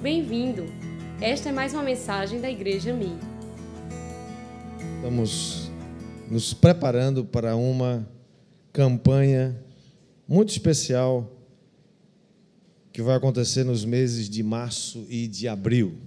[0.00, 0.64] Bem-vindo!
[1.20, 3.18] Esta é mais uma mensagem da Igreja Mi.
[4.94, 5.72] Estamos
[6.30, 8.08] nos preparando para uma
[8.72, 9.60] campanha
[10.28, 11.28] muito especial
[12.92, 15.98] que vai acontecer nos meses de março e de abril.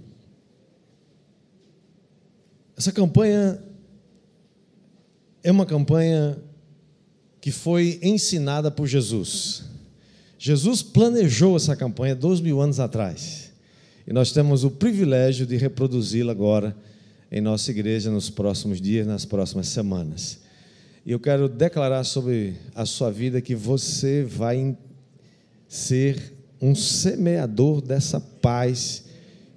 [2.74, 3.62] Essa campanha
[5.42, 6.38] é uma campanha
[7.42, 9.64] que foi ensinada por Jesus.
[10.38, 13.41] Jesus planejou essa campanha dois mil anos atrás.
[14.06, 16.76] E nós temos o privilégio de reproduzi-la agora
[17.30, 20.40] em nossa igreja nos próximos dias, nas próximas semanas.
[21.06, 24.76] E eu quero declarar sobre a sua vida que você vai
[25.68, 29.04] ser um semeador dessa paz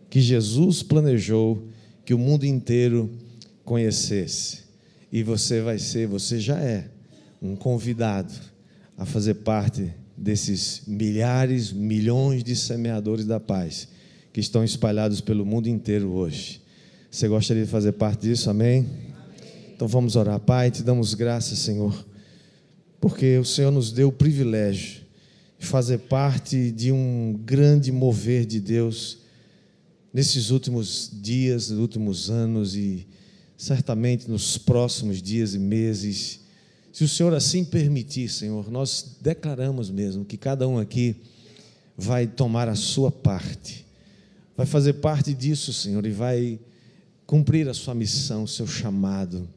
[0.09, 1.67] que Jesus planejou
[2.05, 3.11] que o mundo inteiro
[3.63, 4.63] conhecesse.
[5.11, 6.87] E você vai ser, você já é,
[7.41, 8.33] um convidado
[8.97, 13.87] a fazer parte desses milhares, milhões de semeadores da paz
[14.35, 16.61] que estão espalhados pelo mundo inteiro hoje.
[17.09, 18.49] Você gostaria de fazer parte disso?
[18.49, 18.85] Amém?
[19.73, 20.41] Então vamos orar.
[20.41, 22.05] Pai, te damos graças, Senhor,
[22.99, 25.03] porque o Senhor nos deu o privilégio
[25.57, 29.19] de fazer parte de um grande mover de Deus
[30.13, 33.07] nesses últimos dias, nos últimos anos e
[33.57, 36.41] certamente nos próximos dias e meses.
[36.91, 41.15] Se o Senhor assim permitir, Senhor, nós declaramos mesmo que cada um aqui
[41.97, 43.84] vai tomar a sua parte,
[44.55, 46.59] vai fazer parte disso, Senhor, e vai
[47.25, 49.47] cumprir a sua missão, o seu chamado.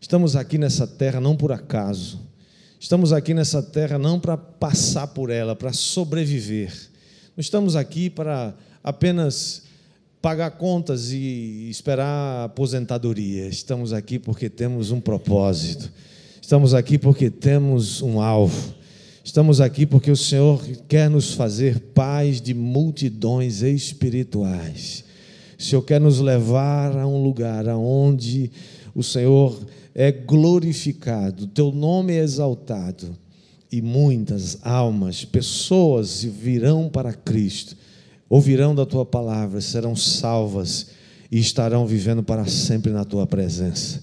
[0.00, 2.20] Estamos aqui nessa terra não por acaso.
[2.80, 6.72] Estamos aqui nessa terra não para passar por ela, para sobreviver.
[7.36, 9.62] Não estamos aqui para apenas
[10.20, 13.46] pagar contas e esperar aposentadoria.
[13.46, 15.92] Estamos aqui porque temos um propósito.
[16.40, 18.74] Estamos aqui porque temos um alvo.
[19.24, 25.04] Estamos aqui porque o Senhor quer nos fazer paz de multidões espirituais.
[25.56, 28.50] O Senhor quer nos levar a um lugar onde
[28.92, 29.56] o Senhor
[29.94, 33.16] é glorificado, teu nome é exaltado
[33.70, 37.76] e muitas almas, pessoas virão para Cristo,
[38.28, 40.88] ouvirão da tua palavra, serão salvas
[41.30, 44.02] e estarão vivendo para sempre na tua presença.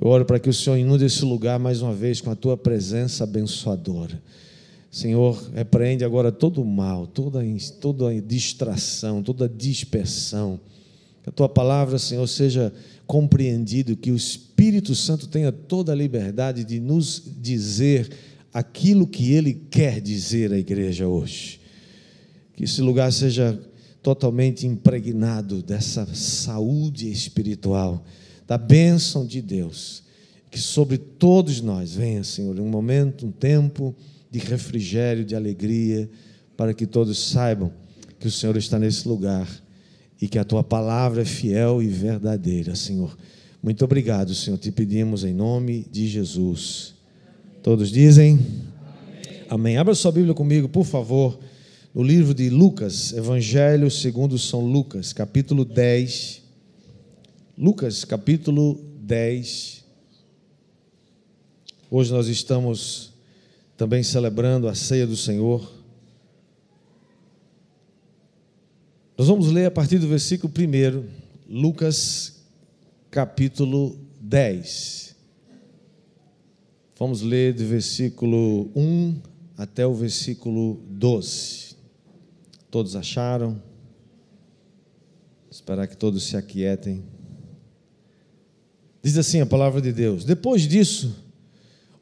[0.00, 2.56] Eu oro para que o Senhor inunde esse lugar mais uma vez com a tua
[2.56, 4.22] presença abençoadora.
[4.92, 7.42] Senhor, repreende agora todo o mal, toda,
[7.80, 10.60] toda distração, toda dispersão
[11.22, 12.72] que a tua palavra, Senhor, seja
[13.06, 18.10] compreendido, que o Espírito Santo tenha toda a liberdade de nos dizer
[18.52, 21.60] aquilo que ele quer dizer à igreja hoje.
[22.56, 23.58] Que esse lugar seja
[24.02, 28.04] totalmente impregnado dessa saúde espiritual,
[28.46, 30.02] da bênção de Deus.
[30.50, 33.94] Que sobre todos nós venha, Senhor, um momento, um tempo
[34.32, 36.08] de refrigério, de alegria,
[36.56, 37.70] para que todos saibam
[38.18, 39.46] que o Senhor está nesse lugar
[40.18, 43.14] e que a tua palavra é fiel e verdadeira, Senhor.
[43.62, 44.56] Muito obrigado, Senhor.
[44.56, 46.94] Te pedimos em nome de Jesus.
[47.62, 48.38] Todos dizem?
[48.38, 49.46] Amém.
[49.50, 49.76] Amém.
[49.76, 51.38] Abra sua Bíblia comigo, por favor,
[51.94, 56.40] no livro de Lucas, Evangelho segundo São Lucas, capítulo 10.
[57.58, 59.84] Lucas, capítulo 10.
[61.90, 63.11] Hoje nós estamos
[63.82, 65.68] também celebrando a ceia do Senhor.
[69.18, 71.04] Nós vamos ler a partir do versículo 1,
[71.48, 72.44] Lucas
[73.10, 75.16] capítulo 10.
[76.96, 79.20] Vamos ler do versículo 1
[79.58, 81.74] até o versículo 12.
[82.70, 83.60] Todos acharam?
[85.50, 87.02] Esperar que todos se aquietem.
[89.02, 91.31] Diz assim a palavra de Deus: Depois disso,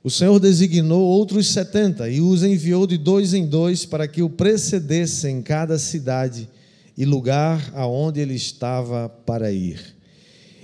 [0.02, 4.30] o Senhor designou outros setenta e os enviou de dois em dois para que o
[4.30, 6.48] precedessem em cada cidade
[6.96, 9.78] e lugar aonde ele estava para ir.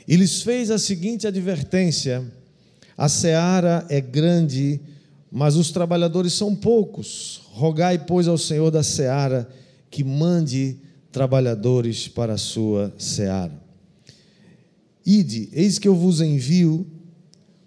[0.09, 2.25] E lhes fez a seguinte advertência:
[2.97, 4.81] A seara é grande,
[5.31, 7.43] mas os trabalhadores são poucos.
[7.53, 9.49] Rogai, pois, ao Senhor da seara
[9.91, 10.79] que mande
[11.13, 13.53] trabalhadores para a sua seara.
[15.05, 16.87] Ide, eis que eu vos envio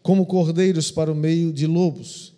[0.01, 2.33] como cordeiros para o meio de lobos.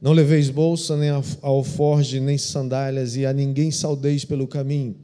[0.00, 4.96] Não leveis bolsa, nem alforge, nem sandálias, e a ninguém saudeis pelo caminho.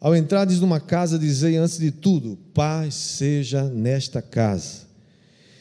[0.00, 4.80] Ao entrardes numa casa, dizei antes de tudo: paz seja nesta casa.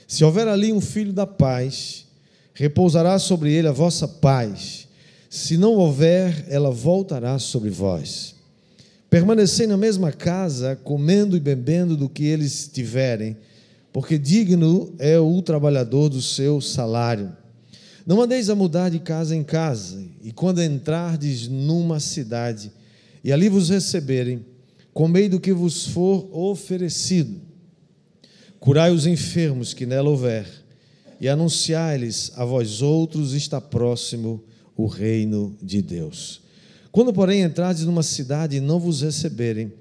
[0.07, 2.07] Se houver ali um filho da paz,
[2.53, 4.87] repousará sobre ele a vossa paz.
[5.29, 8.35] Se não houver, ela voltará sobre vós.
[9.09, 13.37] Permanecei na mesma casa, comendo e bebendo do que eles tiverem,
[13.91, 17.35] porque digno é o trabalhador do seu salário.
[18.05, 22.71] Não andeis a mudar de casa em casa, e quando entrardes numa cidade,
[23.23, 24.45] e ali vos receberem,
[24.93, 27.39] comei do que vos for oferecido.
[28.59, 30.47] Curai os enfermos que nela houver,
[31.19, 34.43] e anunciai-lhes a vós outros está próximo
[34.75, 36.41] o reino de Deus.
[36.91, 39.71] Quando, porém, entrardes numa cidade e não vos receberem,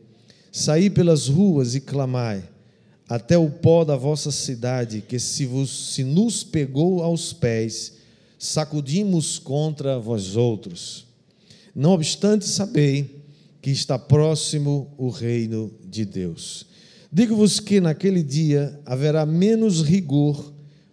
[0.53, 2.45] saí pelas ruas e clamai,
[3.11, 7.95] até o pó da vossa cidade, que se, vos, se nos pegou aos pés,
[8.39, 11.07] sacudimos contra vós outros.
[11.75, 13.21] Não obstante, sabei
[13.61, 16.65] que está próximo o reino de Deus.
[17.13, 20.53] Digo-vos que naquele dia haverá menos rigor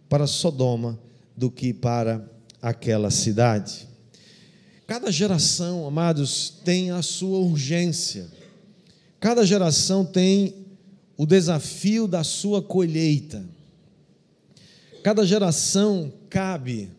[0.10, 1.00] para Sodoma
[1.36, 2.28] do que para
[2.60, 3.88] aquela cidade.
[4.88, 8.26] Cada geração, amados, tem a sua urgência.
[9.20, 10.57] Cada geração tem
[11.18, 13.44] o desafio da sua colheita.
[15.04, 16.92] Cada geração cabe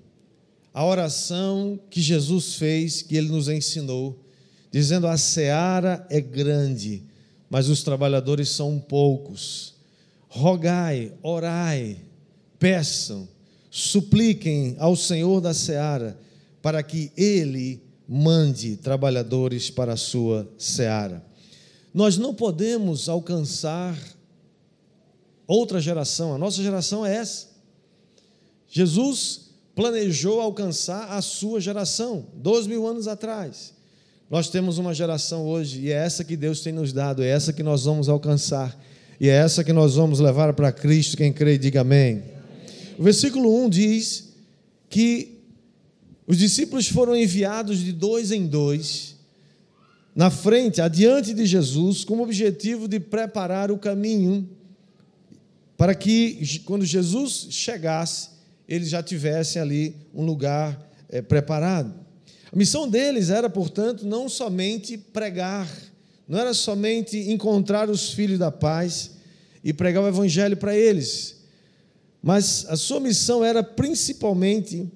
[0.74, 4.18] a oração que Jesus fez, que ele nos ensinou,
[4.72, 7.02] dizendo: A seara é grande,
[7.48, 9.74] mas os trabalhadores são poucos.
[10.28, 11.98] Rogai, orai,
[12.58, 13.28] peçam,
[13.70, 16.18] supliquem ao Senhor da seara,
[16.60, 21.27] para que ele mande trabalhadores para a sua seara.
[21.92, 23.96] Nós não podemos alcançar
[25.46, 27.48] outra geração, a nossa geração é essa.
[28.68, 33.72] Jesus planejou alcançar a sua geração, dois mil anos atrás.
[34.30, 37.52] Nós temos uma geração hoje, e é essa que Deus tem nos dado, é essa
[37.52, 38.78] que nós vamos alcançar,
[39.18, 41.16] e é essa que nós vamos levar para Cristo.
[41.16, 42.22] Quem crê, diga amém.
[42.98, 44.28] O versículo 1 diz
[44.90, 45.38] que
[46.26, 49.17] os discípulos foram enviados de dois em dois
[50.18, 54.50] na frente, adiante de Jesus, com o objetivo de preparar o caminho
[55.76, 58.30] para que, quando Jesus chegasse,
[58.68, 61.94] eles já tivessem ali um lugar é, preparado.
[62.52, 65.68] A missão deles era, portanto, não somente pregar,
[66.26, 69.12] não era somente encontrar os filhos da paz
[69.62, 71.36] e pregar o evangelho para eles,
[72.20, 74.90] mas a sua missão era principalmente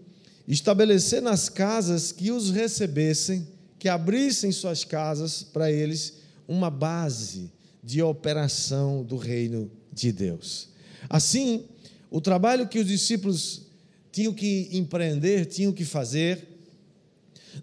[0.48, 3.51] estabelecer nas casas que os recebessem
[3.82, 7.50] que abrissem suas casas para eles uma base
[7.82, 10.68] de operação do reino de Deus.
[11.10, 11.64] Assim,
[12.08, 13.62] o trabalho que os discípulos
[14.12, 16.46] tinham que empreender, tinham que fazer,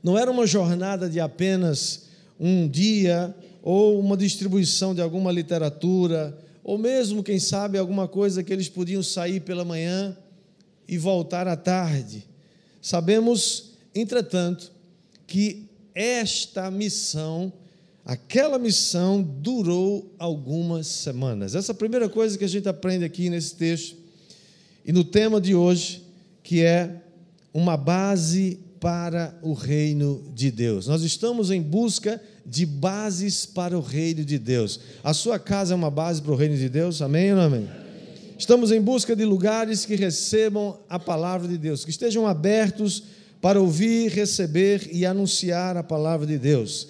[0.03, 2.07] não era uma jornada de apenas
[2.37, 3.33] um dia
[3.63, 9.01] ou uma distribuição de alguma literatura, ou mesmo, quem sabe, alguma coisa que eles podiam
[9.01, 10.17] sair pela manhã
[10.85, 12.27] e voltar à tarde.
[12.81, 14.69] Sabemos, entretanto,
[15.25, 15.68] que
[15.99, 17.51] esta missão,
[18.05, 21.55] aquela missão durou algumas semanas.
[21.55, 23.97] Essa é a primeira coisa que a gente aprende aqui nesse texto.
[24.85, 26.01] E no tema de hoje,
[26.41, 27.01] que é
[27.53, 30.87] uma base para o reino de Deus.
[30.87, 34.79] Nós estamos em busca de bases para o reino de Deus.
[35.03, 37.01] A sua casa é uma base para o reino de Deus?
[37.01, 37.69] Amém ou não amém?
[38.37, 43.03] Estamos em busca de lugares que recebam a palavra de Deus, que estejam abertos
[43.41, 46.89] para ouvir, receber e anunciar a palavra de Deus.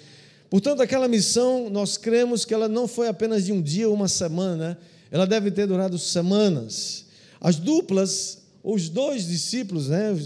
[0.50, 4.08] Portanto, aquela missão, nós cremos que ela não foi apenas de um dia ou uma
[4.08, 4.78] semana,
[5.12, 7.06] ela deve ter durado semanas.
[7.40, 10.18] As duplas, os dois discípulos, né?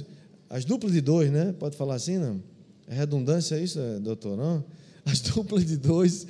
[0.50, 1.54] As duplas de dois, né?
[1.60, 2.42] Pode falar assim, não?
[2.88, 4.64] É redundância isso, é, doutor, não?
[5.06, 6.26] As duplas de dois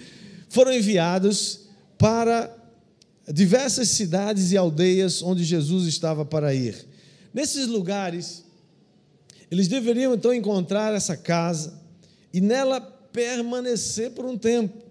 [0.49, 1.61] foram enviados
[1.97, 2.55] para
[3.31, 6.75] diversas cidades e aldeias onde Jesus estava para ir.
[7.33, 8.42] Nesses lugares,
[9.53, 11.79] eles deveriam então encontrar essa casa
[12.33, 14.83] e nela permanecer por um tempo.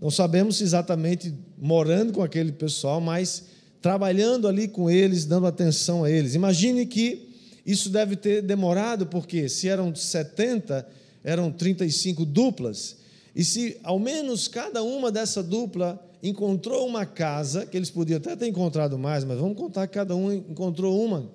[0.00, 3.46] Não sabemos exatamente morando com aquele pessoal, mas
[3.82, 6.36] trabalhando ali com eles, dando atenção a eles.
[6.36, 7.30] Imagine que
[7.66, 10.86] isso deve ter demorado, porque se eram 70,
[11.24, 12.98] eram 35 duplas.
[13.34, 18.36] E se ao menos cada uma dessa dupla encontrou uma casa, que eles podiam até
[18.36, 21.28] ter encontrado mais, mas vamos contar que cada um encontrou uma.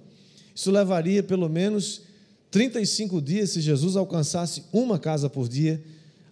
[0.55, 2.12] Isso levaria pelo menos
[2.53, 5.83] 35 dias se Jesus alcançasse uma casa por dia,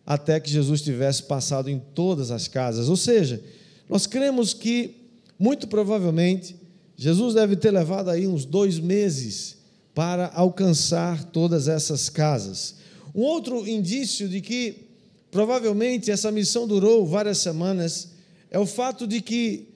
[0.05, 2.89] até que Jesus tivesse passado em todas as casas.
[2.89, 3.43] Ou seja,
[3.89, 4.97] nós cremos que,
[5.39, 6.55] muito provavelmente,
[6.95, 9.57] Jesus deve ter levado aí uns dois meses
[9.95, 12.75] para alcançar todas essas casas.
[13.15, 14.89] Um outro indício de que
[15.31, 18.09] provavelmente essa missão durou várias semanas
[18.51, 19.69] é o fato de que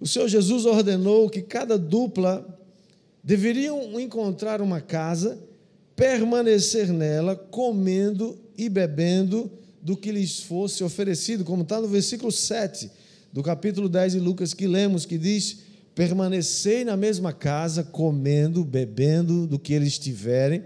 [0.00, 2.58] o Senhor Jesus ordenou que cada dupla
[3.22, 5.49] deveriam encontrar uma casa
[6.00, 9.52] permanecer nela, comendo e bebendo
[9.82, 12.90] do que lhes fosse oferecido, como está no versículo 7
[13.30, 15.58] do capítulo 10 de Lucas que lemos, que diz:
[15.94, 20.64] Permanecei na mesma casa, comendo, bebendo do que eles tiverem,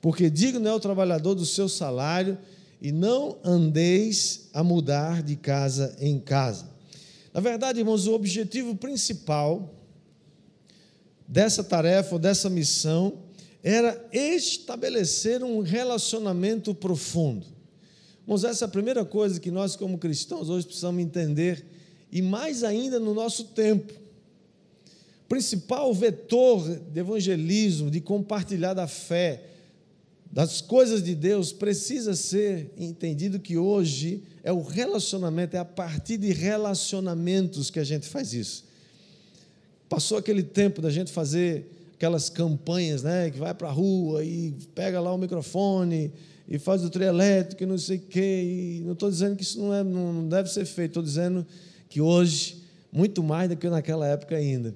[0.00, 2.36] porque digno é o trabalhador do seu salário,
[2.80, 6.68] e não andeis a mudar de casa em casa.
[7.32, 9.72] Na verdade, irmãos, o objetivo principal
[11.28, 13.30] dessa tarefa, dessa missão,
[13.62, 17.46] era estabelecer um relacionamento profundo.
[18.22, 21.64] Irmãos, essa é a primeira coisa que nós, como cristãos, hoje precisamos entender,
[22.10, 23.92] e mais ainda no nosso tempo.
[25.24, 29.44] O principal vetor de evangelismo, de compartilhar da fé,
[30.30, 36.16] das coisas de Deus, precisa ser entendido que hoje é o relacionamento, é a partir
[36.16, 38.64] de relacionamentos que a gente faz isso.
[39.88, 44.52] Passou aquele tempo da gente fazer aquelas campanhas, né, que vai para a rua e
[44.74, 46.12] pega lá o microfone
[46.48, 48.80] e faz o trio elétrico e não sei o quê.
[48.80, 51.46] E não estou dizendo que isso não, é, não deve ser feito, estou dizendo
[51.88, 54.74] que hoje, muito mais do que naquela época ainda,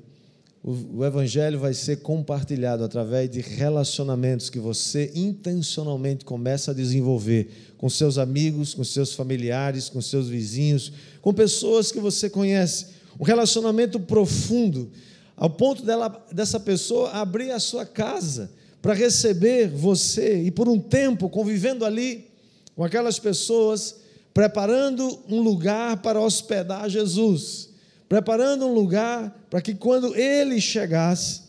[0.62, 7.48] o, o Evangelho vai ser compartilhado através de relacionamentos que você intencionalmente começa a desenvolver
[7.76, 12.86] com seus amigos, com seus familiares, com seus vizinhos, com pessoas que você conhece.
[13.18, 14.92] Um relacionamento profundo,
[15.36, 18.50] ao ponto dela, dessa pessoa abrir a sua casa
[18.80, 22.26] para receber você e por um tempo convivendo ali
[22.74, 23.96] com aquelas pessoas,
[24.32, 27.70] preparando um lugar para hospedar Jesus,
[28.08, 31.42] preparando um lugar para que quando ele chegasse,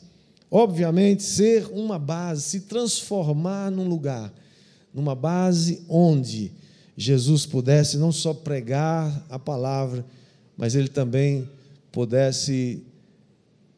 [0.49, 4.33] obviamente, ser uma base, se transformar num lugar,
[4.93, 6.51] numa base onde
[6.95, 10.03] Jesus pudesse não só pregar a palavra,
[10.57, 11.47] mas ele também
[11.91, 12.81] pudesse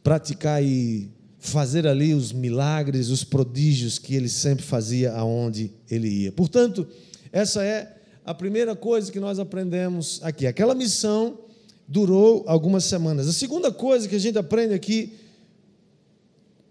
[0.03, 6.31] praticar e fazer ali os milagres, os prodígios que ele sempre fazia aonde ele ia.
[6.31, 6.87] Portanto,
[7.31, 10.45] essa é a primeira coisa que nós aprendemos aqui.
[10.45, 11.39] Aquela missão
[11.87, 13.27] durou algumas semanas.
[13.27, 15.13] A segunda coisa que a gente aprende aqui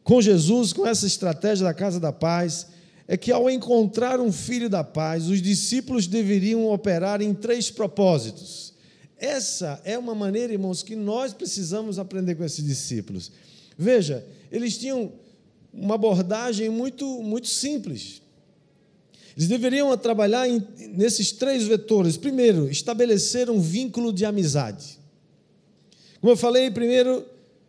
[0.05, 2.69] com Jesus, com essa estratégia da casa da paz,
[3.07, 8.75] é que ao encontrar um filho da paz, os discípulos deveriam operar em três propósitos.
[9.19, 13.33] Essa é uma maneira, irmãos, que nós precisamos aprender com esses discípulos.
[13.77, 15.13] Veja, eles tinham
[15.73, 18.23] uma abordagem muito, muito simples.
[19.37, 22.17] Eles deveriam trabalhar em, nesses três vetores.
[22.17, 24.99] Primeiro, estabelecer um vínculo de amizade.
[26.21, 27.25] Como eu falei, primeiro,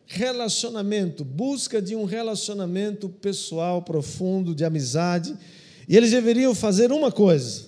[0.07, 5.37] relacionamento, busca de um relacionamento pessoal profundo, de amizade.
[5.87, 7.65] E eles deveriam fazer uma coisa: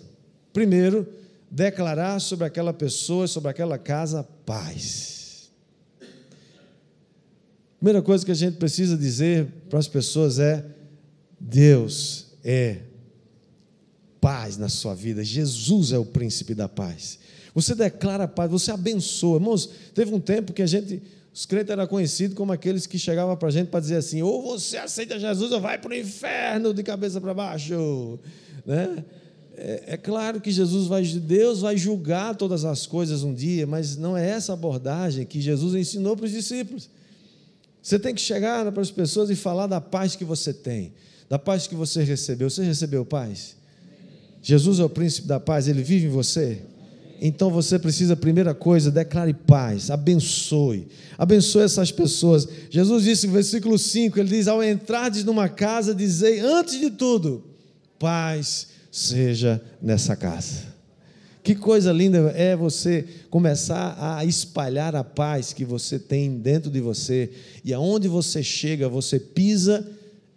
[0.51, 1.07] primeiro,
[1.51, 5.51] declarar sobre aquela pessoa, sobre aquela casa, paz.
[7.77, 10.63] Primeira coisa que a gente precisa dizer para as pessoas é:
[11.38, 12.77] Deus é
[14.22, 17.20] paz na sua vida, Jesus é o príncipe da paz.
[17.53, 19.36] Você declara paz, você abençoa.
[19.36, 21.01] Irmãos, teve um tempo que a gente,
[21.34, 24.41] os crentes eram conhecidos como aqueles que chegavam para a gente para dizer assim: ou
[24.41, 28.20] você aceita Jesus ou vai para o inferno de cabeça para baixo.
[28.65, 29.03] Né?
[29.58, 33.98] É, é, claro que Jesus vai, Deus vai julgar todas as coisas um dia, mas
[33.98, 36.89] não é essa abordagem que Jesus ensinou para os discípulos.
[37.81, 40.93] Você tem que chegar para as pessoas e falar da paz que você tem,
[41.29, 42.50] da paz que você recebeu.
[42.50, 43.55] Você recebeu paz?
[44.41, 46.62] Jesus é o príncipe da paz, ele vive em você?
[47.24, 52.48] Então você precisa, primeira coisa, declare paz, abençoe, abençoe essas pessoas.
[52.70, 57.43] Jesus disse no versículo 5: ele diz: Ao entrardes numa casa, dizei, antes de tudo,
[58.00, 60.69] paz seja nessa casa.
[61.43, 66.79] Que coisa linda é você começar a espalhar a paz que você tem dentro de
[66.79, 67.31] você,
[67.65, 69.88] e aonde você chega, você pisa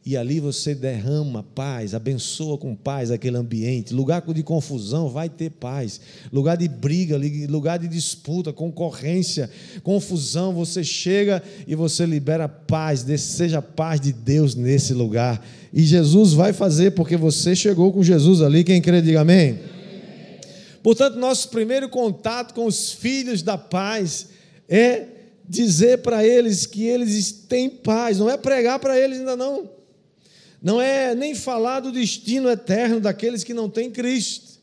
[0.07, 3.95] e ali você derrama paz, abençoa com paz aquele ambiente.
[3.95, 5.99] Lugar de confusão vai ter paz.
[6.31, 7.19] Lugar de briga,
[7.49, 9.49] lugar de disputa, concorrência,
[9.83, 15.43] confusão, você chega e você libera paz, seja paz de Deus nesse lugar.
[15.73, 18.63] E Jesus vai fazer porque você chegou com Jesus ali.
[18.63, 19.59] Quem crê, diga amém.
[20.83, 24.29] Portanto, nosso primeiro contato com os filhos da paz
[24.69, 25.07] é
[25.49, 29.73] dizer para eles que eles têm paz, não é pregar para eles ainda não.
[30.65, 34.59] Não é nem falar do destino eterno daqueles que não têm Cristo.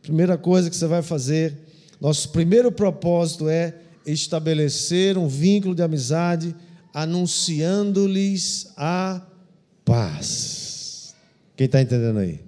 [0.00, 1.58] Primeira coisa que você vai fazer,
[2.00, 3.74] nosso primeiro propósito é
[4.06, 6.54] estabelecer um vínculo de amizade,
[6.94, 9.20] anunciando-lhes a
[9.84, 11.16] paz.
[11.56, 12.38] Quem está entendendo aí?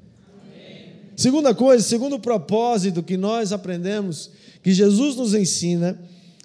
[1.16, 4.30] Segunda coisa, segundo propósito que nós aprendemos,
[4.62, 6.00] que Jesus nos ensina,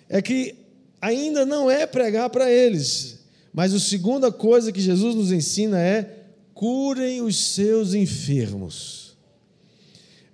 [0.09, 0.55] é que
[0.99, 3.19] ainda não é pregar para eles,
[3.53, 6.16] mas a segunda coisa que Jesus nos ensina é
[6.57, 9.15] curem os seus enfermos.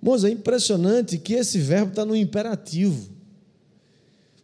[0.02, 3.12] Irmãos, é impressionante que esse verbo está no imperativo.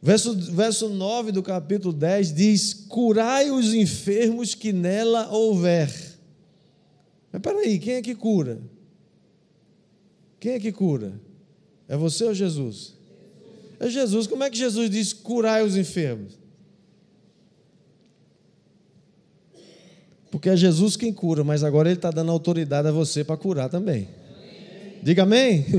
[0.03, 5.91] Verso, verso 9 do capítulo 10 diz: Curai os enfermos que nela houver.
[7.33, 8.61] Mas peraí, quem é que cura?
[10.39, 11.19] Quem é que cura?
[11.89, 12.95] É você ou Jesus?
[13.79, 14.27] É Jesus.
[14.27, 16.39] Como é que Jesus diz curai os enfermos?
[20.31, 23.69] Porque é Jesus quem cura, mas agora Ele está dando autoridade a você para curar
[23.69, 24.09] também.
[25.03, 25.67] Diga amém?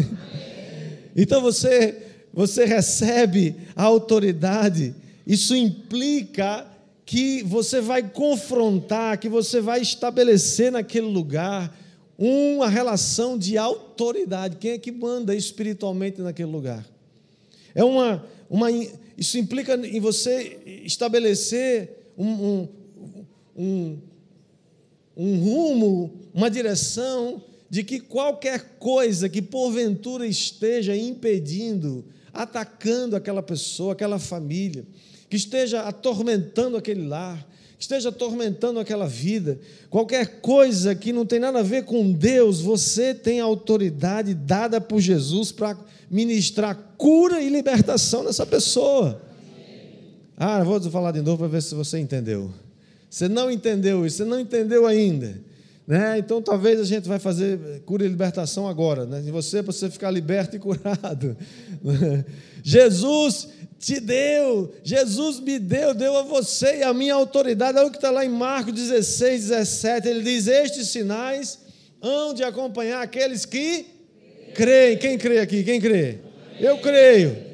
[1.13, 4.96] Então você, você recebe a autoridade,
[5.27, 6.65] isso implica
[7.05, 11.77] que você vai confrontar, que você vai estabelecer naquele lugar
[12.17, 14.55] uma relação de autoridade.
[14.55, 16.86] Quem é que manda espiritualmente naquele lugar?
[17.75, 18.70] É uma, uma
[19.17, 22.67] isso implica em você estabelecer um, um,
[23.58, 23.98] um,
[25.21, 33.93] um rumo, uma direção de que qualquer coisa que porventura esteja impedindo, atacando aquela pessoa,
[33.93, 34.83] aquela família,
[35.29, 37.47] que esteja atormentando aquele lar,
[37.77, 39.59] que esteja atormentando aquela vida,
[39.89, 44.99] qualquer coisa que não tem nada a ver com Deus, você tem autoridade dada por
[44.99, 45.77] Jesus para
[46.09, 49.21] ministrar cura e libertação nessa pessoa.
[50.35, 52.51] Ah, vou falar de novo para ver se você entendeu.
[53.11, 55.37] Você não entendeu isso, você não entendeu ainda.
[55.85, 56.17] Né?
[56.17, 59.19] Então, talvez a gente vai fazer cura e libertação agora, né?
[59.19, 61.35] de você, para você ficar liberto e curado.
[62.63, 67.77] Jesus te deu, Jesus me deu, deu a você e a minha autoridade.
[67.77, 70.07] Olha o que está lá em Marcos 16, 17.
[70.07, 71.59] Ele diz: Estes sinais
[72.01, 73.87] hão de acompanhar aqueles que
[74.55, 74.97] creem.
[74.97, 75.65] Quem crê aqui?
[75.65, 76.19] Quem crê?
[76.61, 77.50] Eu creio.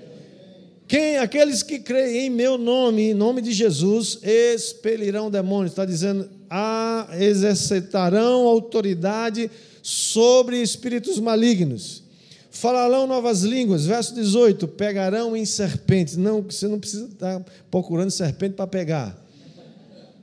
[0.87, 1.17] Quem?
[1.17, 5.73] Aqueles que creem em meu nome, em nome de Jesus, expelirão demônios.
[5.73, 9.51] Está dizendo, ah, exercitarão autoridade
[9.83, 12.03] sobre espíritos malignos.
[12.49, 13.85] Falarão novas línguas.
[13.85, 16.15] Verso 18: pegarão em serpentes.
[16.15, 19.27] Não, você não precisa estar procurando serpente para pegar.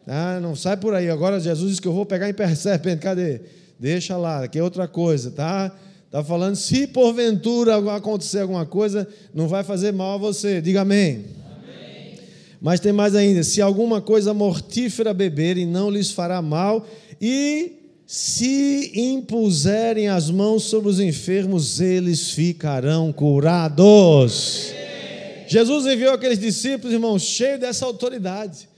[0.06, 1.10] Ah, não sai por aí.
[1.10, 3.02] Agora Jesus disse que eu vou pegar em serpente.
[3.02, 3.42] Cadê?
[3.78, 5.74] Deixa lá, que é outra coisa, tá?
[6.14, 9.04] Está falando, se porventura acontecer alguma coisa,
[9.34, 10.60] não vai fazer mal a você.
[10.60, 11.24] Diga amém.
[11.44, 12.20] amém.
[12.60, 16.86] Mas tem mais ainda: se alguma coisa mortífera beberem, não lhes fará mal,
[17.20, 17.72] e
[18.06, 24.68] se impuserem as mãos sobre os enfermos, eles ficarão curados.
[24.70, 25.48] Amém.
[25.48, 28.68] Jesus enviou aqueles discípulos, irmãos, cheios dessa autoridade,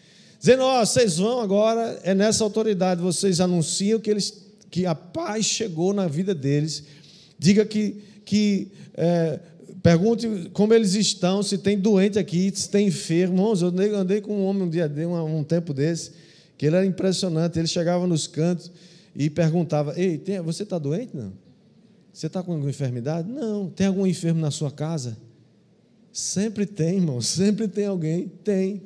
[0.40, 4.94] dizendo: Ó, oh, vocês vão agora, é nessa autoridade, vocês anunciam que, eles, que a
[4.94, 6.96] paz chegou na vida deles
[7.38, 9.38] Diga que, que é,
[9.82, 13.54] pergunte como eles estão, se tem doente aqui, se tem enfermo.
[13.60, 16.12] Eu andei, andei com um homem um dia, um, um tempo desse,
[16.58, 17.58] que ele era impressionante.
[17.58, 18.70] Ele chegava nos cantos
[19.14, 21.16] e perguntava: Ei, tem, você está doente?
[21.16, 21.32] Não.
[22.12, 23.30] Você está com alguma enfermidade?
[23.30, 23.68] Não.
[23.68, 25.16] Tem algum enfermo na sua casa?
[26.12, 27.20] Sempre tem, irmão.
[27.20, 28.28] Sempre tem alguém.
[28.42, 28.82] Tem.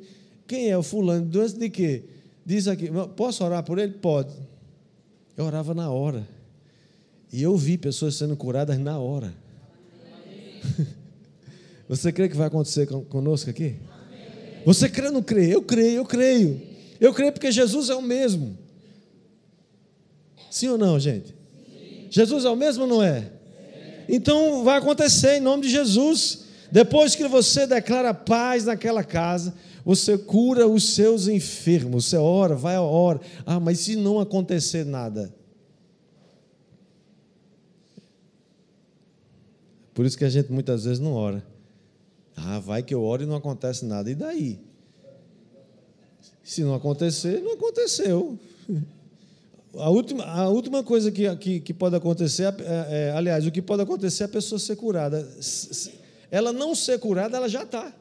[0.49, 1.25] Quem é o fulano?
[1.25, 2.03] Doença de quê?
[2.45, 2.91] Diz aqui.
[3.15, 3.93] Posso orar por ele?
[3.93, 4.35] Pode.
[5.37, 6.27] Eu orava na hora.
[7.33, 9.33] E eu vi pessoas sendo curadas na hora.
[11.89, 13.77] Você crê que vai acontecer conosco aqui?
[14.65, 15.55] Você crê ou não crê?
[15.55, 16.61] Eu creio, eu creio.
[17.01, 18.59] Eu creio porque Jesus é o mesmo.
[20.51, 21.35] Sim ou não, gente?
[22.11, 23.31] Jesus é o mesmo ou não é?
[24.09, 26.45] Então vai acontecer em nome de Jesus.
[26.71, 32.07] Depois que você declara paz naquela casa, você cura os seus enfermos.
[32.07, 33.21] Você ora, vai a hora.
[33.47, 35.33] Ah, mas se não acontecer nada?
[40.01, 41.45] Por isso que a gente muitas vezes não ora.
[42.35, 44.11] Ah, vai que eu oro e não acontece nada.
[44.11, 44.59] E daí?
[46.43, 48.39] Se não acontecer, não aconteceu.
[49.77, 53.61] A última, a última coisa que, que, que pode acontecer, é, é, aliás, o que
[53.61, 55.29] pode acontecer é a pessoa ser curada.
[56.31, 57.95] Ela não ser curada, ela já está.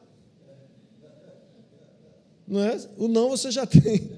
[2.48, 2.80] Não é?
[2.96, 4.08] O não você já tem.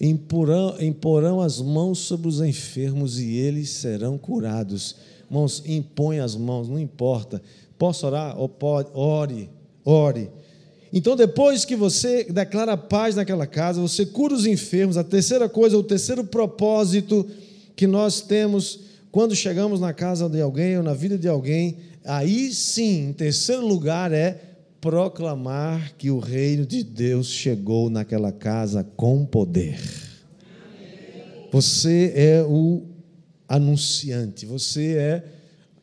[0.00, 4.96] Imporão, imporão as mãos sobre os enfermos e eles serão curados.
[5.28, 7.42] Irmãos, impõe as mãos, não importa.
[7.78, 8.38] Posso orar?
[8.38, 8.88] Ou pode?
[8.94, 9.50] Ore,
[9.84, 10.30] ore.
[10.92, 14.96] Então, depois que você declara paz naquela casa, você cura os enfermos.
[14.96, 17.26] A terceira coisa, o terceiro propósito
[17.74, 18.80] que nós temos
[19.16, 23.66] quando chegamos na casa de alguém ou na vida de alguém, aí sim, em terceiro
[23.66, 24.38] lugar, é
[24.78, 29.80] proclamar que o reino de Deus chegou naquela casa com poder.
[31.50, 32.82] Você é o
[33.48, 35.24] anunciante, você é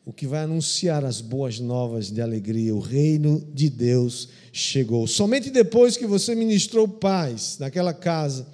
[0.06, 2.74] o que vai anunciar as boas novas de alegria.
[2.74, 5.06] O reino de Deus chegou.
[5.06, 8.46] Somente depois que você ministrou paz naquela casa,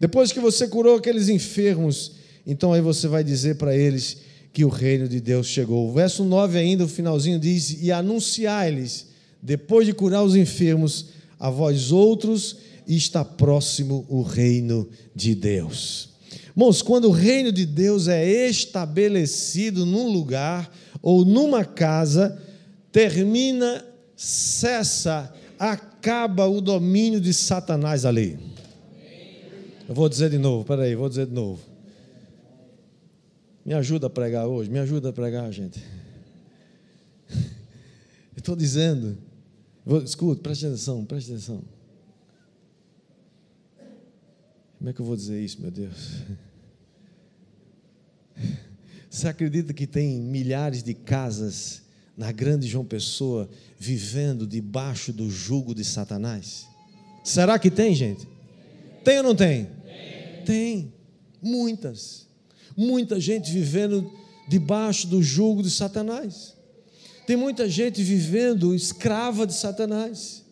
[0.00, 2.12] depois que você curou aqueles enfermos,
[2.44, 4.18] então aí você vai dizer para eles
[4.52, 5.88] que o reino de Deus chegou.
[5.88, 9.06] O verso 9 ainda, o finalzinho diz: "E anunciai-lhes,
[9.40, 11.06] depois de curar os enfermos,
[11.38, 16.09] a vós outros, está próximo o reino de Deus."
[16.60, 20.70] Irmãos, quando o reino de Deus é estabelecido num lugar,
[21.00, 22.38] ou numa casa,
[22.92, 23.82] termina,
[24.14, 28.38] cessa, acaba o domínio de Satanás ali.
[29.88, 31.62] Eu vou dizer de novo, peraí, vou dizer de novo.
[33.64, 35.82] Me ajuda a pregar hoje, me ajuda a pregar, gente.
[38.36, 39.16] Eu estou dizendo,
[39.82, 41.62] vou, escuta, preste atenção, preste atenção.
[44.76, 46.22] Como é que eu vou dizer isso, meu Deus?
[49.10, 51.82] Você acredita que tem milhares de casas
[52.16, 53.48] na grande João Pessoa
[53.78, 56.66] vivendo debaixo do jugo de Satanás?
[57.24, 58.28] Será que tem, gente?
[59.02, 59.64] Tem ou não tem?
[59.64, 60.44] Tem.
[60.44, 60.92] tem.
[61.42, 62.26] Muitas.
[62.76, 64.10] Muita gente vivendo
[64.48, 66.54] debaixo do jugo de Satanás.
[67.26, 70.44] Tem muita gente vivendo escrava de Satanás.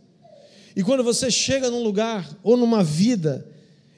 [0.75, 3.45] E quando você chega num lugar ou numa vida,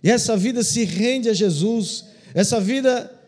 [0.03, 3.20] e essa vida se rende a Jesus, essa vida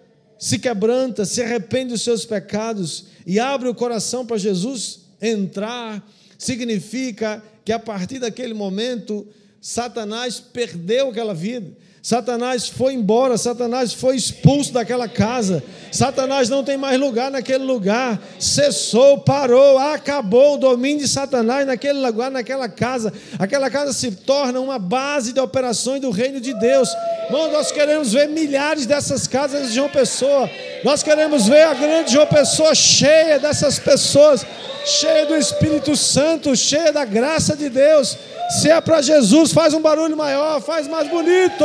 [0.42, 6.04] se quebranta, se arrepende dos seus pecados e abre o coração para Jesus entrar,
[6.36, 9.24] significa que a partir daquele momento,
[9.60, 11.70] Satanás perdeu aquela vida.
[12.02, 15.62] Satanás foi embora, Satanás foi expulso daquela casa,
[15.92, 22.04] Satanás não tem mais lugar naquele lugar, cessou, parou, acabou o domínio de Satanás naquele
[22.04, 23.12] lugar, naquela casa.
[23.38, 26.88] Aquela casa se torna uma base de operações do reino de Deus.
[27.26, 30.50] Irmão, nós queremos ver milhares dessas casas de João Pessoa,
[30.82, 34.44] nós queremos ver a grande João Pessoa cheia dessas pessoas,
[34.84, 38.18] cheia do Espírito Santo, cheia da graça de Deus.
[38.60, 41.64] Se é para Jesus, faz um barulho maior, faz mais bonito.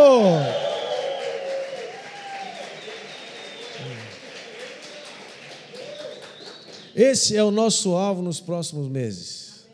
[6.96, 9.68] Esse é o nosso alvo nos próximos meses.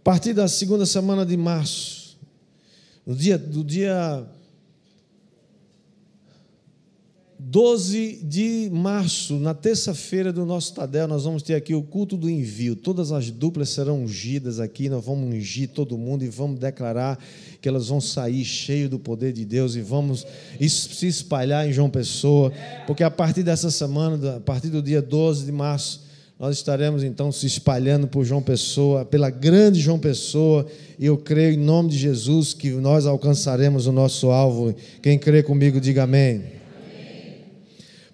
[0.00, 2.18] A partir da segunda semana de março,
[3.06, 4.26] no dia, do dia
[7.52, 12.30] 12 de março, na terça-feira do nosso Tadel, nós vamos ter aqui o culto do
[12.30, 12.74] envio.
[12.74, 17.18] Todas as duplas serão ungidas aqui, nós vamos ungir todo mundo e vamos declarar
[17.60, 20.26] que elas vão sair cheias do poder de Deus e vamos
[20.66, 22.50] se espalhar em João Pessoa,
[22.86, 26.04] porque a partir dessa semana, a partir do dia 12 de março,
[26.40, 30.66] nós estaremos então se espalhando por João Pessoa, pela grande João Pessoa,
[30.98, 34.74] e eu creio em nome de Jesus que nós alcançaremos o nosso alvo.
[35.02, 36.61] Quem crê comigo, diga amém.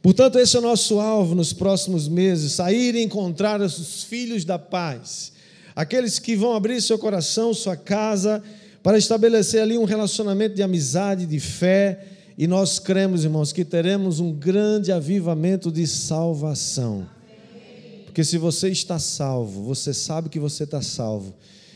[0.02, 4.58] Portanto, esse é o nosso alvo nos próximos meses: sair e encontrar os filhos da
[4.58, 5.32] paz,
[5.74, 8.42] aqueles que vão abrir seu coração, sua casa,
[8.82, 12.06] para estabelecer ali um relacionamento de amizade, de fé,
[12.36, 17.08] e nós cremos, irmãos, que teremos um grande avivamento de salvação.
[18.04, 21.34] Porque se você está salvo, você sabe que você está salvo,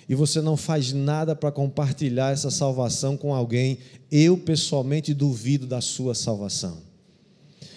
[0.09, 3.79] e você não faz nada para compartilhar essa salvação com alguém,
[4.11, 6.92] eu pessoalmente duvido da sua salvação.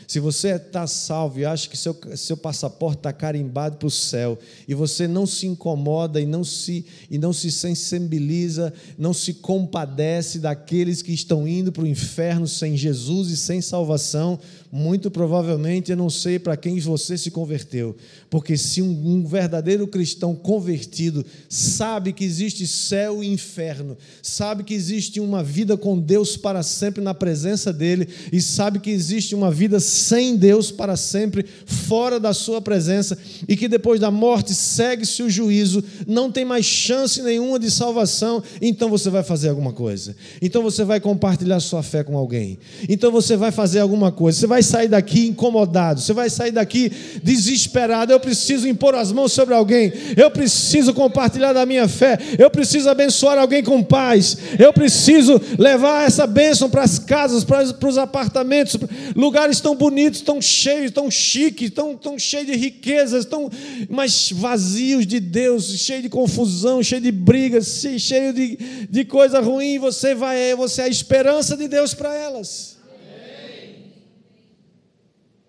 [0.07, 4.37] Se você está salvo e acha que seu, seu passaporte está carimbado para o céu,
[4.67, 10.39] e você não se incomoda e não se, e não se sensibiliza, não se compadece
[10.39, 14.39] daqueles que estão indo para o inferno sem Jesus e sem salvação,
[14.75, 17.95] muito provavelmente eu não sei para quem você se converteu,
[18.29, 24.73] porque se um, um, verdadeiro cristão convertido sabe que existe céu e inferno, sabe que
[24.73, 29.49] existe uma vida com Deus para sempre na presença dele e sabe que existe uma
[29.49, 35.23] vida sem Deus para sempre fora da sua presença e que depois da morte segue-se
[35.23, 40.17] o juízo, não tem mais chance nenhuma de salvação, então você vai fazer alguma coisa.
[40.41, 42.59] Então você vai compartilhar sua fé com alguém.
[42.89, 44.37] Então você vai fazer alguma coisa.
[44.37, 46.91] Você vai sair daqui incomodado, você vai sair daqui
[47.23, 48.11] desesperado.
[48.11, 52.89] Eu preciso impor as mãos sobre alguém, eu preciso compartilhar da minha fé, eu preciso
[52.89, 57.97] abençoar alguém com paz, eu preciso levar essa bênção para as casas, para, para os
[57.97, 58.77] apartamentos,
[59.15, 63.49] lugares tão bonitos, tão cheios, tão chiques, tão, tão cheios de riquezas, tão
[63.89, 68.57] mas vazios de Deus, cheios de confusão, cheios de brigas, cheio de,
[68.89, 69.79] de coisa ruim.
[69.79, 72.74] Você vai, você é a esperança de Deus para elas.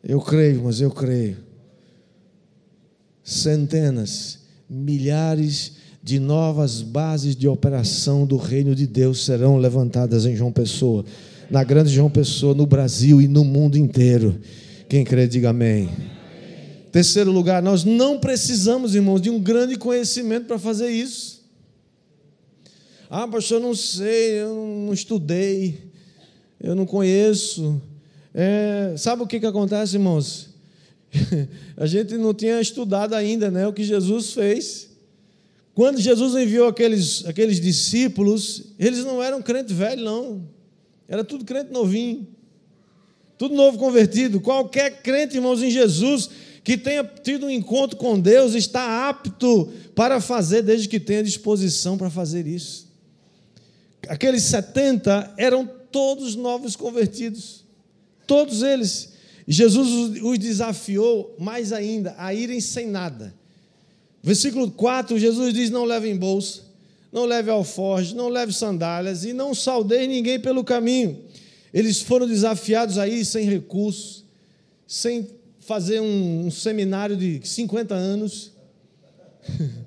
[0.09, 1.37] Eu creio, mas eu creio.
[3.25, 4.39] Centenas,
[4.71, 11.05] milhares de novas bases de operação do reino de Deus serão levantadas em João Pessoa,
[11.51, 14.39] na grande João Pessoa, no Brasil e no mundo inteiro.
[14.89, 15.89] Quem crê, diga amém.
[16.93, 21.45] Terceiro lugar, nós não precisamos, irmãos, de um grande conhecimento para fazer isso.
[23.11, 24.55] Ah, pastor, eu não sei, eu
[24.87, 25.91] não estudei,
[26.61, 27.83] eu não conheço.
[28.39, 30.51] É, sabe o que, que acontece, irmãos?
[31.75, 34.91] A gente não tinha estudado ainda né, o que Jesus fez.
[35.75, 40.49] Quando Jesus enviou aqueles, aqueles discípulos, eles não eram crente velho, não.
[41.09, 42.29] Era tudo crente novinho.
[43.39, 44.39] Tudo novo convertido.
[44.39, 46.29] Qualquer crente, irmãos, em Jesus,
[46.63, 51.97] que tenha tido um encontro com Deus, está apto para fazer, desde que tenha disposição
[51.97, 52.87] para fazer isso.
[54.09, 57.66] Aqueles 70 eram todos novos convertidos,
[58.27, 59.11] todos eles.
[59.47, 63.35] Jesus os desafiou mais ainda a irem sem nada.
[64.23, 66.63] Versículo 4, Jesus diz: Não levem bolsa,
[67.13, 71.21] não leve alforje, não leve sandálias e não saudeie ninguém pelo caminho.
[71.73, 74.25] Eles foram desafiados aí sem recursos,
[74.87, 75.29] sem
[75.61, 78.53] fazer um, um seminário de 50 anos.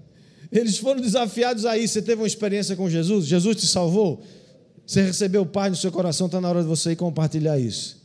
[0.51, 1.87] Eles foram desafiados aí.
[1.87, 3.25] Você teve uma experiência com Jesus?
[3.25, 4.23] Jesus te salvou?
[4.85, 6.27] Você recebeu paz no seu coração?
[6.27, 7.98] Está na hora de você ir compartilhar isso.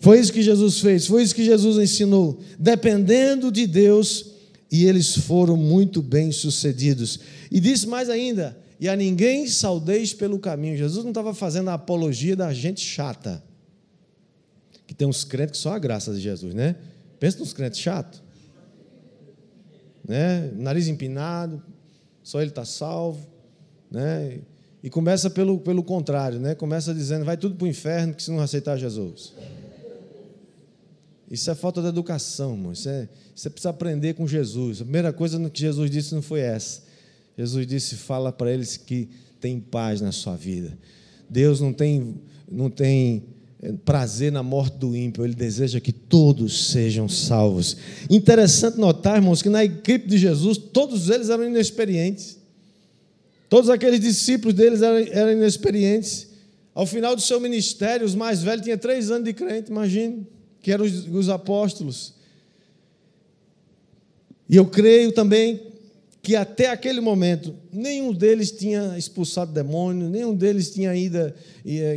[0.00, 2.40] Foi isso que Jesus fez, foi isso que Jesus ensinou.
[2.58, 4.32] Dependendo de Deus,
[4.70, 7.20] e eles foram muito bem sucedidos.
[7.50, 10.76] E disse mais ainda: e a ninguém saudeis pelo caminho.
[10.76, 13.42] Jesus não estava fazendo a apologia da gente chata.
[14.86, 16.76] Que tem uns crentes que só a graça de Jesus, né?
[17.18, 18.22] Pensa nos crentes chatos.
[20.06, 20.50] Né?
[20.56, 21.62] Nariz empinado,
[22.22, 23.26] só ele está salvo.
[23.90, 24.38] Né?
[24.82, 26.54] E começa pelo, pelo contrário, né?
[26.54, 29.34] Começa dizendo, vai tudo para o inferno que se não aceitar Jesus.
[31.30, 32.72] Isso é falta de educação, irmão.
[32.72, 34.80] Isso é, você precisa aprender com Jesus.
[34.80, 36.82] A primeira coisa que Jesus disse não foi essa.
[37.36, 39.08] Jesus disse: fala para eles que
[39.40, 40.76] tem paz na sua vida.
[41.28, 42.16] Deus não tem,
[42.50, 43.24] não tem
[43.62, 47.76] eh, prazer na morte do ímpio, ele deseja que todos sejam salvos.
[48.08, 52.38] Interessante notar, irmãos, que na equipe de Jesus, todos eles eram inexperientes.
[53.48, 56.28] Todos aqueles discípulos deles eram, eram inexperientes.
[56.74, 60.26] Ao final do seu ministério, os mais velhos tinham três anos de crente, imagine,
[60.62, 62.14] que eram os, os apóstolos.
[64.48, 65.60] E eu creio também
[66.22, 71.32] que até aquele momento nenhum deles tinha expulsado demônio, nenhum deles tinha ido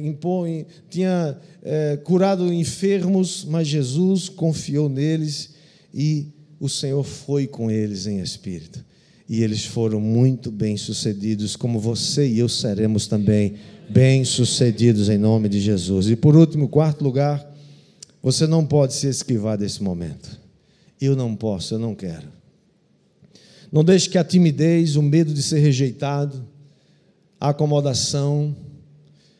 [0.03, 0.47] impor,
[0.89, 5.49] tinha é, curado enfermos, mas Jesus confiou neles
[5.93, 6.27] e
[6.59, 8.83] o Senhor foi com eles em espírito.
[9.27, 13.55] E eles foram muito bem sucedidos, como você e eu seremos também
[13.89, 16.09] bem sucedidos em nome de Jesus.
[16.09, 17.50] E por último, quarto lugar,
[18.21, 20.39] você não pode se esquivar desse momento.
[20.99, 22.27] Eu não posso, eu não quero.
[23.71, 26.45] Não deixe que a timidez, o medo de ser rejeitado,
[27.39, 28.55] a acomodação,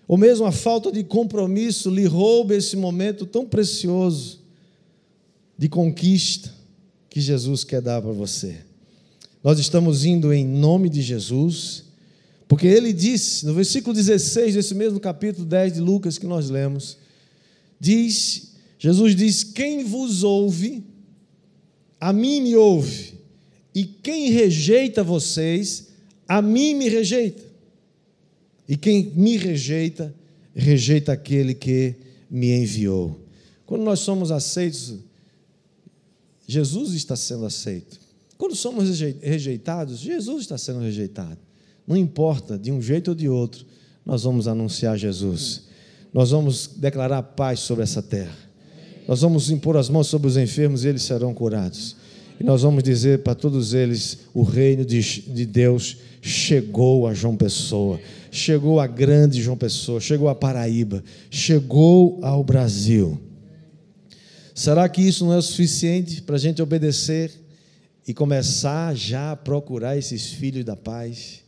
[0.08, 4.40] ou mesmo a falta de compromisso lhe roube esse momento tão precioso
[5.58, 6.52] de conquista
[7.10, 8.58] que Jesus quer dar para você.
[9.44, 11.84] Nós estamos indo em nome de Jesus,
[12.48, 16.98] porque ele disse, no versículo 16 desse mesmo capítulo 10 de Lucas que nós lemos,
[17.80, 18.51] diz,
[18.82, 20.84] Jesus diz: Quem vos ouve,
[22.00, 23.14] a mim me ouve.
[23.76, 25.90] E quem rejeita vocês,
[26.28, 27.44] a mim me rejeita.
[28.68, 30.12] E quem me rejeita,
[30.56, 31.94] rejeita aquele que
[32.28, 33.22] me enviou.
[33.68, 34.96] Quando nós somos aceitos,
[36.48, 38.00] Jesus está sendo aceito.
[38.36, 41.38] Quando somos rejeitados, Jesus está sendo rejeitado.
[41.86, 43.64] Não importa, de um jeito ou de outro,
[44.04, 45.66] nós vamos anunciar Jesus.
[46.12, 48.51] Nós vamos declarar paz sobre essa terra.
[49.08, 51.96] Nós vamos impor as mãos sobre os enfermos e eles serão curados.
[52.40, 57.36] E nós vamos dizer para todos eles: o reino de, de Deus chegou a João
[57.36, 58.00] Pessoa,
[58.32, 63.20] chegou a grande João Pessoa, chegou a Paraíba, chegou ao Brasil.
[64.56, 67.32] Será que isso não é o suficiente para a gente obedecer
[68.08, 71.42] e começar já a procurar esses filhos da paz?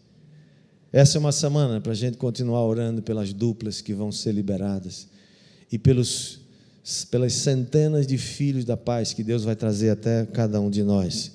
[0.92, 5.08] Essa é uma semana para a gente continuar orando pelas duplas que vão ser liberadas
[5.72, 6.43] e pelos
[7.10, 11.32] pelas centenas de filhos da paz que Deus vai trazer até cada um de nós.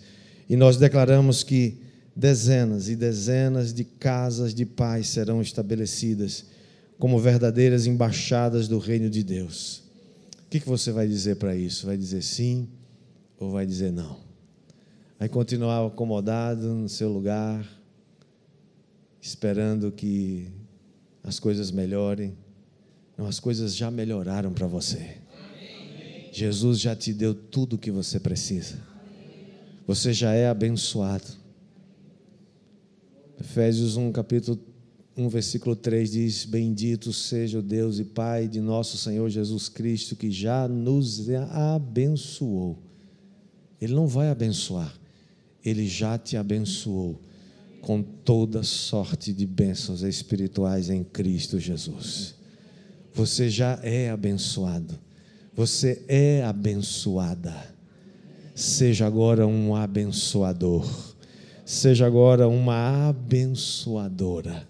[0.48, 1.78] E nós declaramos que
[2.14, 6.46] dezenas e dezenas de casas de paz serão estabelecidas
[6.98, 9.82] como verdadeiras embaixadas do reino de Deus.
[10.46, 11.86] O que você vai dizer para isso?
[11.86, 12.68] Vai dizer sim
[13.38, 14.18] ou vai dizer não?
[15.18, 17.66] Vai continuar acomodado no seu lugar,
[19.20, 20.48] esperando que
[21.22, 22.36] as coisas melhorem?
[23.16, 25.16] Não, as coisas já melhoraram para você.
[26.32, 28.76] Jesus já te deu tudo o que você precisa.
[29.86, 31.26] Você já é abençoado.
[33.40, 34.58] Efésios 1, capítulo
[35.16, 40.14] 1, versículo 3 diz: Bendito seja o Deus e Pai de nosso Senhor Jesus Cristo,
[40.14, 42.78] que já nos abençoou.
[43.80, 44.92] Ele não vai abençoar,
[45.64, 47.20] ele já te abençoou
[47.80, 52.34] com toda sorte de bênçãos espirituais em Cristo Jesus.
[53.14, 54.98] Você já é abençoado.
[55.58, 57.52] Você é abençoada.
[58.54, 60.88] Seja agora um abençoador.
[61.64, 64.68] Seja agora uma abençoadora.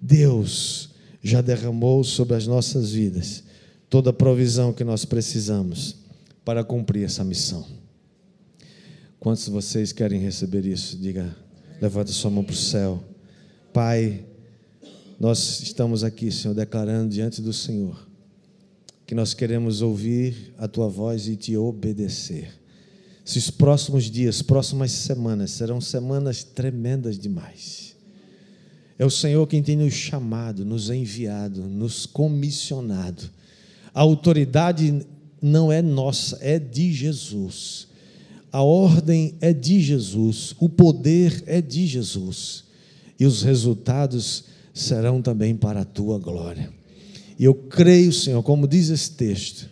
[0.00, 0.88] Deus
[1.22, 3.44] já derramou sobre as nossas vidas
[3.90, 5.96] toda a provisão que nós precisamos
[6.42, 7.66] para cumprir essa missão.
[9.20, 10.96] Quantos de vocês querem receber isso?
[10.96, 11.36] Diga,
[11.82, 13.04] levanta sua mão para o céu.
[13.74, 14.24] Pai,
[15.20, 18.13] nós estamos aqui, Senhor, declarando diante do Senhor
[19.06, 22.48] que nós queremos ouvir a tua voz e te obedecer.
[23.26, 27.94] Esses próximos dias, próximas semanas, serão semanas tremendas demais.
[28.98, 33.30] É o Senhor quem tem nos chamado, nos enviado, nos comissionado.
[33.92, 35.04] A autoridade
[35.40, 37.88] não é nossa, é de Jesus.
[38.52, 42.64] A ordem é de Jesus, o poder é de Jesus.
[43.18, 46.72] E os resultados serão também para a tua glória.
[47.38, 49.68] E eu creio, Senhor, como diz esse texto,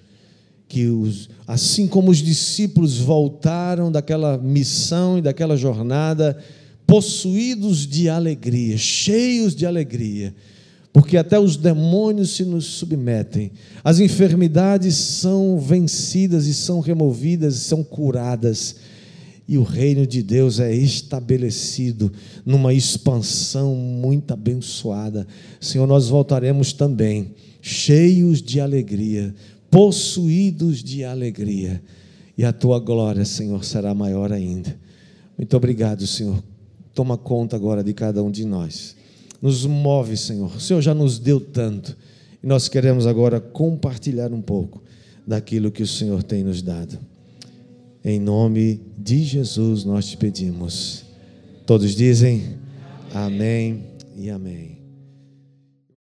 [0.68, 6.38] que os, assim como os discípulos voltaram daquela missão e daquela jornada,
[6.86, 10.34] possuídos de alegria, cheios de alegria,
[10.92, 13.52] porque até os demônios se nos submetem,
[13.84, 18.76] as enfermidades são vencidas e são removidas e são curadas
[19.52, 22.12] e o reino de Deus é estabelecido
[22.44, 25.26] numa expansão muito abençoada.
[25.60, 29.34] Senhor, nós voltaremos também cheios de alegria,
[29.70, 31.82] possuídos de alegria,
[32.36, 34.76] e a tua glória, Senhor, será maior ainda.
[35.38, 36.42] Muito obrigado, Senhor.
[36.94, 38.96] Toma conta agora de cada um de nós.
[39.40, 40.54] Nos move, Senhor.
[40.54, 41.96] O Senhor já nos deu tanto
[42.42, 44.82] e nós queremos agora compartilhar um pouco
[45.26, 46.98] daquilo que o Senhor tem nos dado.
[48.04, 51.04] Em nome de Jesus nós te pedimos.
[51.64, 52.56] Todos dizem
[53.14, 53.84] amém
[54.16, 54.81] e amém.